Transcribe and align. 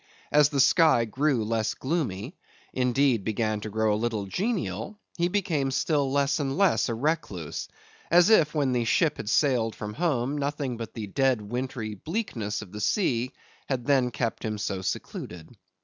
As 0.31 0.49
the 0.49 0.59
sky 0.59 1.05
grew 1.05 1.43
less 1.45 1.75
gloomy; 1.75 2.35
indeed, 2.73 3.23
began 3.23 3.61
to 3.61 3.69
grow 3.69 3.93
a 3.93 4.01
little 4.03 4.25
genial, 4.25 4.97
he 5.15 5.27
became 5.27 5.69
still 5.69 6.11
less 6.11 6.39
and 6.39 6.57
less 6.57 6.89
a 6.89 6.95
recluse; 6.95 7.67
as 8.09 8.31
if, 8.31 8.55
when 8.55 8.71
the 8.71 8.83
ship 8.83 9.17
had 9.17 9.29
sailed 9.29 9.75
from 9.75 9.93
home, 9.93 10.39
nothing 10.39 10.75
but 10.75 10.95
the 10.95 11.05
dead 11.05 11.39
wintry 11.43 11.93
bleakness 11.93 12.63
of 12.63 12.71
the 12.71 12.81
sea 12.81 13.31
had 13.69 13.85
then 13.85 14.09
kept 14.09 14.43
him 14.43 14.57
so 14.57 14.81
secluded. 14.81 15.55